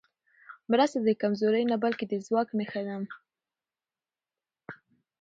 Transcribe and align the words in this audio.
مرسته 0.71 0.97
د 1.01 1.09
کمزورۍ 1.21 1.63
نه، 1.71 1.75
بلکې 1.83 2.05
د 2.07 2.13
ځواک 2.25 2.49
نښه 2.57 2.81
ده. 2.87 2.97